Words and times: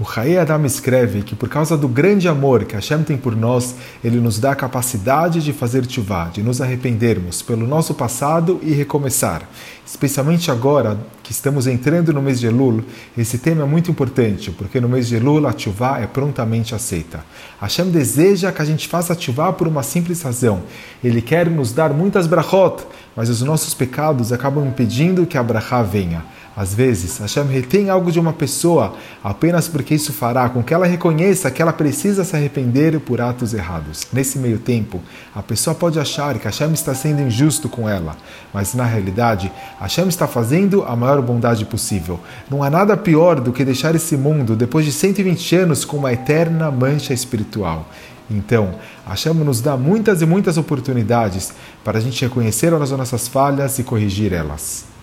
O 0.00 0.04
Raí 0.04 0.38
Adam 0.38 0.64
escreve 0.64 1.22
que 1.22 1.34
por 1.34 1.48
causa 1.48 1.76
do 1.76 1.88
grande 1.88 2.28
amor 2.28 2.64
que 2.64 2.76
Hashem 2.76 3.02
tem 3.02 3.16
por 3.16 3.34
nós, 3.34 3.74
ele 4.04 4.20
nos 4.20 4.38
dá 4.38 4.52
a 4.52 4.54
capacidade 4.54 5.42
de 5.42 5.52
fazer 5.52 5.84
tchuvá, 5.86 6.26
de 6.28 6.40
nos 6.40 6.60
arrependermos 6.60 7.42
pelo 7.42 7.66
nosso 7.66 7.92
passado 7.92 8.60
e 8.62 8.70
recomeçar. 8.70 9.42
Especialmente 9.84 10.52
agora 10.52 10.96
que 11.20 11.32
estamos 11.32 11.66
entrando 11.66 12.12
no 12.12 12.22
mês 12.22 12.38
de 12.38 12.46
Elul, 12.46 12.84
esse 13.16 13.38
tema 13.38 13.62
é 13.62 13.66
muito 13.66 13.90
importante, 13.90 14.52
porque 14.52 14.80
no 14.80 14.88
mês 14.88 15.08
de 15.08 15.16
Elul 15.16 15.48
a 15.48 15.52
tchuvá 15.52 15.98
é 15.98 16.06
prontamente 16.06 16.76
aceita. 16.76 17.24
Hashem 17.60 17.90
deseja 17.90 18.52
que 18.52 18.62
a 18.62 18.64
gente 18.64 18.86
faça 18.86 19.16
tchuvá 19.16 19.52
por 19.52 19.66
uma 19.66 19.82
simples 19.82 20.22
razão. 20.22 20.62
Ele 21.02 21.20
quer 21.20 21.50
nos 21.50 21.72
dar 21.72 21.92
muitas 21.92 22.28
brachot, 22.28 22.84
mas 23.16 23.28
os 23.28 23.42
nossos 23.42 23.74
pecados 23.74 24.32
acabam 24.32 24.64
impedindo 24.64 25.26
que 25.26 25.36
a 25.36 25.42
brachá 25.42 25.82
venha. 25.82 26.22
Às 26.58 26.74
vezes, 26.74 27.18
Hashem 27.18 27.44
retém 27.44 27.88
algo 27.88 28.10
de 28.10 28.18
uma 28.18 28.32
pessoa 28.32 28.96
apenas 29.22 29.68
porque 29.68 29.94
isso 29.94 30.12
fará 30.12 30.48
com 30.48 30.60
que 30.60 30.74
ela 30.74 30.88
reconheça 30.88 31.52
que 31.52 31.62
ela 31.62 31.72
precisa 31.72 32.24
se 32.24 32.34
arrepender 32.34 32.98
por 32.98 33.20
atos 33.20 33.54
errados. 33.54 34.08
Nesse 34.12 34.40
meio 34.40 34.58
tempo, 34.58 35.00
a 35.32 35.40
pessoa 35.40 35.72
pode 35.72 36.00
achar 36.00 36.36
que 36.36 36.46
Hashem 36.46 36.72
está 36.72 36.92
sendo 36.96 37.22
injusto 37.22 37.68
com 37.68 37.88
ela, 37.88 38.16
mas 38.52 38.74
na 38.74 38.84
realidade, 38.84 39.52
Hashem 39.78 40.08
está 40.08 40.26
fazendo 40.26 40.82
a 40.82 40.96
maior 40.96 41.22
bondade 41.22 41.64
possível. 41.64 42.18
Não 42.50 42.60
há 42.60 42.68
nada 42.68 42.96
pior 42.96 43.38
do 43.38 43.52
que 43.52 43.64
deixar 43.64 43.94
esse 43.94 44.16
mundo 44.16 44.56
depois 44.56 44.84
de 44.84 44.90
120 44.90 45.54
anos 45.54 45.84
com 45.84 45.96
uma 45.96 46.12
eterna 46.12 46.72
mancha 46.72 47.14
espiritual. 47.14 47.88
Então, 48.28 48.74
Hashem 49.06 49.32
nos 49.32 49.60
dá 49.60 49.76
muitas 49.76 50.22
e 50.22 50.26
muitas 50.26 50.58
oportunidades 50.58 51.52
para 51.84 51.98
a 51.98 52.00
gente 52.00 52.20
reconhecer 52.20 52.74
as 52.74 52.90
nossas 52.90 53.28
falhas 53.28 53.78
e 53.78 53.84
corrigir 53.84 54.32
elas. 54.32 54.97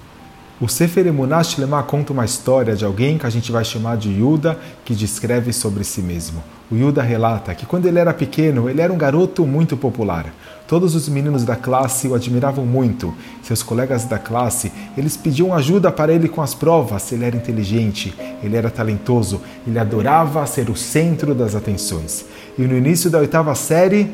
O 0.59 0.69
Sefer 0.69 1.05
Emunah 1.05 1.43
Shlema 1.43 1.83
conta 1.83 2.13
uma 2.13 2.23
história 2.23 2.77
de 2.77 2.85
alguém 2.85 3.17
que 3.17 3.25
a 3.25 3.29
gente 3.29 3.51
vai 3.51 3.65
chamar 3.65 3.97
de 3.97 4.09
Yuda, 4.09 4.57
que 4.85 4.95
descreve 4.95 5.51
sobre 5.51 5.83
si 5.83 6.01
mesmo. 6.01 6.41
O 6.71 6.77
Yuda 6.77 7.01
relata 7.01 7.53
que 7.53 7.65
quando 7.65 7.87
ele 7.87 7.99
era 7.99 8.13
pequeno, 8.13 8.70
ele 8.70 8.79
era 8.79 8.91
um 8.91 8.97
garoto 8.97 9.45
muito 9.45 9.75
popular. 9.75 10.34
Todos 10.65 10.95
os 10.95 11.09
meninos 11.09 11.43
da 11.43 11.57
classe 11.57 12.07
o 12.07 12.15
admiravam 12.15 12.65
muito. 12.65 13.13
Seus 13.43 13.62
colegas 13.62 14.05
da 14.05 14.17
classe, 14.17 14.71
eles 14.97 15.17
pediam 15.17 15.53
ajuda 15.53 15.91
para 15.91 16.13
ele 16.13 16.29
com 16.29 16.41
as 16.41 16.55
provas. 16.55 17.12
Ele 17.12 17.25
era 17.25 17.35
inteligente, 17.35 18.15
ele 18.41 18.55
era 18.55 18.69
talentoso, 18.69 19.41
ele 19.67 19.77
adorava 19.77 20.47
ser 20.47 20.69
o 20.69 20.75
centro 20.75 21.35
das 21.35 21.53
atenções. 21.53 22.25
E 22.57 22.62
no 22.62 22.77
início 22.77 23.09
da 23.09 23.19
oitava 23.19 23.53
série, 23.55 24.09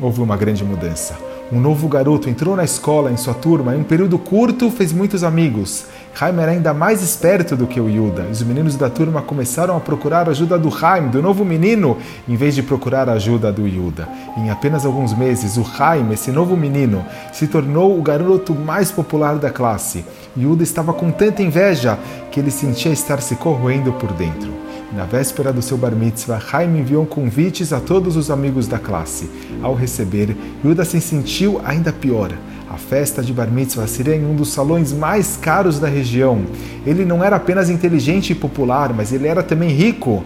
houve 0.00 0.20
uma 0.20 0.36
grande 0.36 0.64
mudança. 0.64 1.35
Um 1.52 1.60
novo 1.60 1.86
garoto 1.86 2.28
entrou 2.28 2.56
na 2.56 2.64
escola 2.64 3.12
em 3.12 3.16
sua 3.16 3.32
turma 3.32 3.72
e, 3.72 3.78
em 3.78 3.80
um 3.82 3.84
período 3.84 4.18
curto, 4.18 4.68
fez 4.68 4.92
muitos 4.92 5.22
amigos. 5.22 5.86
Haim 6.20 6.40
era 6.40 6.50
ainda 6.50 6.74
mais 6.74 7.02
esperto 7.02 7.54
do 7.54 7.68
que 7.68 7.80
o 7.80 7.88
Yuda. 7.88 8.26
Os 8.32 8.42
meninos 8.42 8.74
da 8.74 8.90
turma 8.90 9.22
começaram 9.22 9.76
a 9.76 9.80
procurar 9.80 10.26
a 10.26 10.32
ajuda 10.32 10.58
do 10.58 10.68
Haim, 10.74 11.08
do 11.08 11.22
novo 11.22 11.44
menino, 11.44 11.98
em 12.26 12.34
vez 12.34 12.52
de 12.52 12.64
procurar 12.64 13.08
a 13.08 13.12
ajuda 13.12 13.52
do 13.52 13.64
Yuda. 13.64 14.08
Em 14.36 14.50
apenas 14.50 14.84
alguns 14.84 15.16
meses, 15.16 15.56
o 15.56 15.64
Haim, 15.78 16.10
esse 16.12 16.32
novo 16.32 16.56
menino, 16.56 17.04
se 17.32 17.46
tornou 17.46 17.96
o 17.96 18.02
garoto 18.02 18.52
mais 18.52 18.90
popular 18.90 19.36
da 19.36 19.50
classe. 19.50 20.04
Yuda 20.36 20.64
estava 20.64 20.92
com 20.92 21.12
tanta 21.12 21.44
inveja 21.44 21.96
que 22.32 22.40
ele 22.40 22.50
sentia 22.50 22.90
estar 22.90 23.20
se 23.20 23.36
corroendo 23.36 23.92
por 23.92 24.12
dentro. 24.14 24.65
Na 24.92 25.04
véspera 25.04 25.52
do 25.52 25.60
seu 25.60 25.76
bar 25.76 25.90
mitzvah, 25.90 26.40
Haim 26.52 26.78
enviou 26.78 27.04
convites 27.04 27.72
a 27.72 27.80
todos 27.80 28.16
os 28.16 28.30
amigos 28.30 28.68
da 28.68 28.78
classe. 28.78 29.28
Ao 29.60 29.74
receber, 29.74 30.36
Yuda 30.64 30.84
se 30.84 31.00
sentiu 31.00 31.60
ainda 31.64 31.92
pior. 31.92 32.30
A 32.70 32.74
festa 32.74 33.20
de 33.20 33.32
bar 33.32 33.50
mitzvah 33.50 33.88
seria 33.88 34.14
em 34.14 34.24
um 34.24 34.36
dos 34.36 34.52
salões 34.52 34.92
mais 34.92 35.36
caros 35.36 35.80
da 35.80 35.88
região. 35.88 36.42
Ele 36.86 37.04
não 37.04 37.24
era 37.24 37.34
apenas 37.34 37.68
inteligente 37.68 38.30
e 38.30 38.34
popular, 38.34 38.92
mas 38.94 39.12
ele 39.12 39.26
era 39.26 39.42
também 39.42 39.70
rico. 39.70 40.24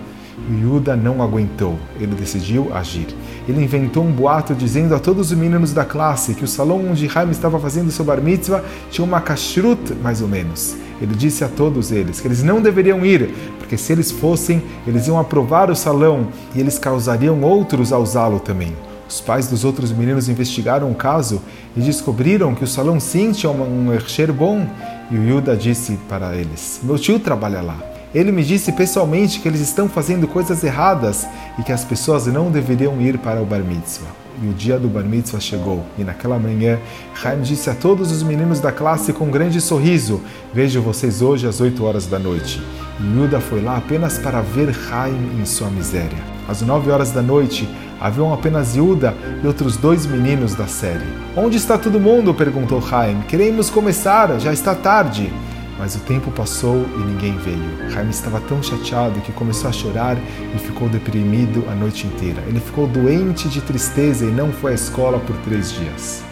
Yuda 0.51 0.95
não 0.95 1.23
aguentou. 1.23 1.79
Ele 1.99 2.15
decidiu 2.15 2.71
agir. 2.75 3.09
Ele 3.49 3.65
inventou 3.65 4.05
um 4.05 4.13
boato 4.13 4.55
dizendo 4.55 4.95
a 4.95 4.99
todos 4.99 5.31
os 5.33 5.39
meninos 5.39 5.73
da 5.73 5.87
classe 5.87 6.35
que 6.35 6.45
o 6.45 6.49
salão 6.49 6.91
onde 6.91 7.11
Haim 7.15 7.31
estava 7.31 7.59
fazendo 7.59 7.91
seu 7.91 8.05
bar 8.05 8.21
mitzvah 8.21 8.63
tinha 8.91 9.07
uma 9.07 9.23
kashrut, 9.23 9.95
mais 10.03 10.21
ou 10.21 10.29
menos. 10.29 10.77
Ele 11.01 11.15
disse 11.15 11.43
a 11.43 11.49
todos 11.49 11.91
eles 11.93 12.21
que 12.21 12.29
eles 12.29 12.43
não 12.43 12.61
deveriam 12.61 13.05
ir, 13.07 13.31
porque 13.71 13.79
se 13.79 13.93
eles 13.93 14.11
fossem, 14.11 14.61
eles 14.85 15.07
iam 15.07 15.17
aprovar 15.17 15.71
o 15.71 15.77
salão 15.77 16.27
e 16.57 16.59
eles 16.59 16.77
causariam 16.77 17.41
outros 17.41 17.93
a 17.93 17.99
usá-lo 17.99 18.41
também. 18.41 18.77
Os 19.09 19.21
pais 19.21 19.47
dos 19.47 19.65
outros 19.65 19.93
meninos 19.93 20.29
investigaram 20.29 20.91
o 20.91 20.95
caso 20.97 21.41
e 21.77 21.81
descobriram 21.81 22.53
que 22.53 22.65
o 22.65 22.67
salão 22.67 22.99
sim 22.99 23.31
tinha 23.31 23.53
um 23.53 23.95
ercher 23.95 24.33
bom. 24.33 24.67
E 25.09 25.17
o 25.17 25.23
Yuda 25.23 25.57
disse 25.57 25.97
para 26.09 26.35
eles: 26.35 26.81
Meu 26.83 26.99
tio 26.99 27.21
trabalha 27.21 27.61
lá. 27.61 27.79
Ele 28.13 28.33
me 28.33 28.43
disse 28.43 28.73
pessoalmente 28.73 29.39
que 29.39 29.47
eles 29.47 29.61
estão 29.61 29.89
fazendo 29.89 30.27
coisas 30.27 30.65
erradas 30.65 31.25
e 31.57 31.63
que 31.63 31.71
as 31.71 31.85
pessoas 31.85 32.27
não 32.27 32.51
deveriam 32.51 33.01
ir 33.01 33.19
para 33.19 33.41
o 33.41 33.47
bar 33.47 33.63
mitzvah 33.63 34.11
e 34.43 34.49
o 34.49 34.55
dia 34.55 34.79
do 34.79 34.89
Bar 34.89 35.05
Mitzvah 35.05 35.41
chegou. 35.41 35.85
E 35.99 36.05
naquela 36.05 36.39
manhã, 36.39 36.79
Haim 37.23 37.43
disse 37.43 37.69
a 37.69 37.75
todos 37.75 38.11
os 38.11 38.23
meninos 38.23 38.59
da 38.59 38.73
classe 38.73 39.13
com 39.13 39.25
um 39.25 39.31
grande 39.31 39.61
sorriso: 39.61 40.21
Vejo 40.53 40.81
vocês 40.81 41.21
hoje 41.21 41.47
às 41.47 41.61
8 41.61 41.85
horas 41.85 42.07
da 42.07 42.19
noite. 42.19 42.61
Yuda 43.03 43.41
foi 43.41 43.63
lá 43.63 43.79
apenas 43.79 44.19
para 44.19 44.43
ver 44.43 44.77
Haim 44.91 45.41
em 45.41 45.47
sua 45.47 45.71
miséria. 45.71 46.19
Às 46.47 46.61
9 46.61 46.91
horas 46.91 47.11
da 47.11 47.23
noite, 47.23 47.69
haviam 47.99 48.33
apenas 48.33 48.77
Yuda 48.77 49.15
e 49.43 49.47
outros 49.47 49.77
dois 49.77 50.05
meninos 50.05 50.55
da 50.55 50.67
série. 50.67 51.07
Onde 51.35 51.57
está 51.57 51.79
todo 51.79 51.99
mundo? 51.99 52.35
perguntou 52.35 52.83
Haim. 52.93 53.23
Queremos 53.23 53.71
começar, 53.71 54.39
já 54.39 54.53
está 54.53 54.75
tarde. 54.75 55.33
Mas 55.79 55.95
o 55.95 56.01
tempo 56.01 56.31
passou 56.31 56.85
e 56.95 56.99
ninguém 56.99 57.39
veio. 57.39 57.91
Jaime 57.91 58.11
estava 58.11 58.39
tão 58.41 58.63
chateado 58.63 59.19
que 59.23 59.33
começou 59.33 59.71
a 59.71 59.73
chorar 59.73 60.19
e 60.55 60.59
ficou 60.59 60.91
deprimido 60.91 61.65
a 61.71 61.75
noite 61.75 62.07
inteira. 62.07 62.43
Ele 62.47 62.61
ficou 62.61 62.87
doente 62.87 63.49
de 63.49 63.63
tristeza 63.63 64.27
e 64.27 64.31
não 64.31 64.53
foi 64.53 64.73
à 64.73 64.75
escola 64.75 65.19
por 65.21 65.35
três 65.39 65.73
dias. 65.73 66.23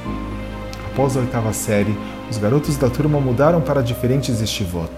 Após 0.93 1.17
a 1.17 1.21
oitava 1.21 1.51
série, 1.55 1.97
os 2.31 2.37
garotos 2.37 2.77
da 2.77 2.91
turma 2.91 3.19
mudaram 3.21 3.63
para 3.63 3.83
diferentes 3.83 4.43
estivot. 4.43 4.91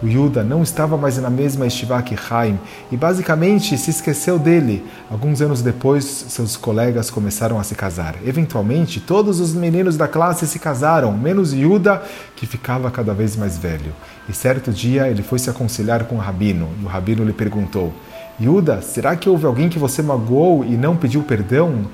O 0.00 0.06
Yuda 0.06 0.44
não 0.44 0.62
estava 0.62 0.96
mais 0.96 1.18
na 1.18 1.28
mesma 1.28 1.66
estivá 1.66 2.00
que 2.02 2.16
Haim 2.30 2.58
e 2.90 2.96
basicamente 2.96 3.76
se 3.76 3.90
esqueceu 3.90 4.38
dele. 4.38 4.84
Alguns 5.10 5.40
anos 5.40 5.60
depois, 5.60 6.04
seus 6.04 6.56
colegas 6.56 7.10
começaram 7.10 7.58
a 7.58 7.64
se 7.64 7.74
casar. 7.74 8.14
Eventualmente, 8.24 9.00
todos 9.00 9.40
os 9.40 9.52
meninos 9.52 9.96
da 9.96 10.06
classe 10.06 10.46
se 10.46 10.60
casaram, 10.60 11.12
menos 11.16 11.52
Yuda, 11.52 12.00
que 12.36 12.46
ficava 12.46 12.90
cada 12.92 13.12
vez 13.12 13.34
mais 13.34 13.58
velho. 13.58 13.92
E 14.28 14.32
certo 14.32 14.70
dia 14.70 15.08
ele 15.08 15.22
foi 15.22 15.40
se 15.40 15.50
aconselhar 15.50 16.04
com 16.04 16.14
o 16.14 16.20
rabino 16.20 16.68
e 16.80 16.84
o 16.84 16.88
rabino 16.88 17.24
lhe 17.24 17.32
perguntou: 17.32 17.92
Yuda, 18.40 18.80
será 18.80 19.16
que 19.16 19.28
houve 19.28 19.46
alguém 19.46 19.68
que 19.68 19.80
você 19.80 20.00
magoou 20.00 20.64
e 20.64 20.76
não 20.76 20.96
pediu 20.96 21.24
perdão? 21.24 21.86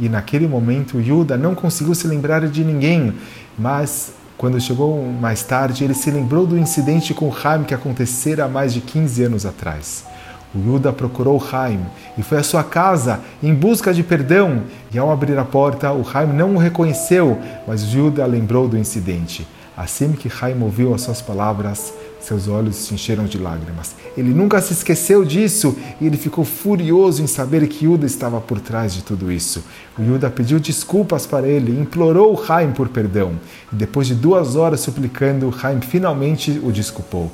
E 0.00 0.08
naquele 0.08 0.48
momento, 0.48 0.98
Yuda 0.98 1.36
não 1.36 1.54
conseguiu 1.54 1.94
se 1.94 2.06
lembrar 2.06 2.48
de 2.48 2.64
ninguém, 2.64 3.12
mas 3.58 4.14
quando 4.42 4.60
chegou 4.60 5.00
mais 5.06 5.44
tarde, 5.44 5.84
ele 5.84 5.94
se 5.94 6.10
lembrou 6.10 6.44
do 6.44 6.58
incidente 6.58 7.14
com 7.14 7.32
Haim 7.32 7.62
que 7.62 7.72
acontecera 7.72 8.44
há 8.44 8.48
mais 8.48 8.74
de 8.74 8.80
15 8.80 9.22
anos 9.22 9.46
atrás. 9.46 10.04
O 10.52 10.58
Yuda 10.58 10.92
procurou 10.92 11.40
Haim 11.52 11.78
e 12.18 12.24
foi 12.24 12.38
à 12.38 12.42
sua 12.42 12.64
casa 12.64 13.20
em 13.40 13.54
busca 13.54 13.94
de 13.94 14.02
perdão. 14.02 14.64
E 14.92 14.98
ao 14.98 15.12
abrir 15.12 15.38
a 15.38 15.44
porta, 15.44 15.92
o 15.92 16.04
Haim 16.12 16.32
não 16.32 16.56
o 16.56 16.58
reconheceu, 16.58 17.38
mas 17.68 17.84
o 17.84 17.96
Yuda 17.96 18.26
lembrou 18.26 18.66
do 18.66 18.76
incidente. 18.76 19.46
Assim 19.76 20.10
que 20.10 20.28
Haim 20.28 20.60
ouviu 20.60 20.92
as 20.92 21.02
suas 21.02 21.22
palavras, 21.22 21.94
seus 22.22 22.48
olhos 22.48 22.76
se 22.76 22.94
encheram 22.94 23.24
de 23.24 23.38
lágrimas. 23.38 23.94
Ele 24.16 24.30
nunca 24.30 24.60
se 24.60 24.72
esqueceu 24.72 25.24
disso 25.24 25.76
e 26.00 26.06
ele 26.06 26.16
ficou 26.16 26.44
furioso 26.44 27.22
em 27.22 27.26
saber 27.26 27.66
que 27.66 27.86
Yuda 27.86 28.06
estava 28.06 28.40
por 28.40 28.60
trás 28.60 28.94
de 28.94 29.02
tudo 29.02 29.30
isso. 29.30 29.64
O 29.98 30.02
Yuda 30.02 30.30
pediu 30.30 30.60
desculpas 30.60 31.26
para 31.26 31.46
ele, 31.46 31.78
implorou 31.78 32.42
Haim 32.48 32.72
por 32.72 32.88
perdão. 32.88 33.32
E 33.72 33.76
depois 33.76 34.06
de 34.06 34.14
duas 34.14 34.56
horas 34.56 34.80
suplicando, 34.80 35.54
Haim 35.62 35.80
finalmente 35.80 36.60
o 36.62 36.70
desculpou. 36.70 37.30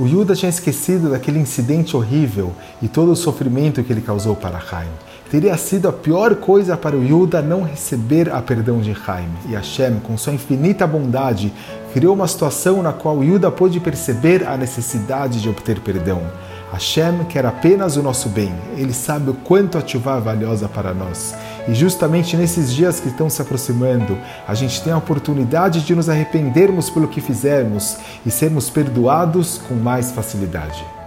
O 0.00 0.06
Yuda 0.06 0.36
tinha 0.36 0.48
esquecido 0.48 1.10
daquele 1.10 1.40
incidente 1.40 1.96
horrível 1.96 2.52
e 2.80 2.86
todo 2.86 3.10
o 3.10 3.16
sofrimento 3.16 3.82
que 3.82 3.92
ele 3.92 4.00
causou 4.00 4.36
para 4.36 4.56
Haim. 4.56 4.86
Teria 5.28 5.56
sido 5.56 5.88
a 5.88 5.92
pior 5.92 6.36
coisa 6.36 6.76
para 6.76 6.96
o 6.96 7.02
Yuda 7.04 7.42
não 7.42 7.64
receber 7.64 8.30
a 8.30 8.40
perdão 8.40 8.80
de 8.80 8.96
Haim. 9.06 9.28
E 9.48 9.54
Hashem, 9.54 9.98
com 9.98 10.16
sua 10.16 10.32
infinita 10.32 10.86
bondade, 10.86 11.52
criou 11.92 12.14
uma 12.14 12.28
situação 12.28 12.80
na 12.80 12.92
qual 12.92 13.24
Yuda 13.24 13.50
pôde 13.50 13.80
perceber 13.80 14.46
a 14.46 14.56
necessidade 14.56 15.42
de 15.42 15.48
obter 15.48 15.80
perdão. 15.80 16.22
Hashem 16.72 17.24
quer 17.24 17.46
apenas 17.46 17.96
o 17.96 18.02
nosso 18.02 18.28
bem, 18.28 18.54
ele 18.76 18.92
sabe 18.92 19.30
o 19.30 19.34
quanto 19.34 19.78
a 19.78 19.86
chuva 19.86 20.18
é 20.18 20.20
valiosa 20.20 20.68
para 20.68 20.92
nós. 20.92 21.34
E 21.66 21.74
justamente 21.74 22.36
nesses 22.36 22.72
dias 22.72 23.00
que 23.00 23.08
estão 23.08 23.30
se 23.30 23.40
aproximando, 23.40 24.18
a 24.46 24.54
gente 24.54 24.82
tem 24.82 24.92
a 24.92 24.98
oportunidade 24.98 25.82
de 25.82 25.94
nos 25.94 26.08
arrependermos 26.08 26.90
pelo 26.90 27.08
que 27.08 27.20
fizemos 27.20 27.96
e 28.24 28.30
sermos 28.30 28.70
perdoados 28.70 29.58
com 29.66 29.74
mais 29.74 30.12
facilidade. 30.12 30.97